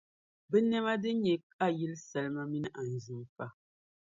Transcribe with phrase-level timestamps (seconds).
[0.49, 1.33] Bɛ nɛma din nyɛ
[1.65, 3.45] ayili: Salima minii anzinfa.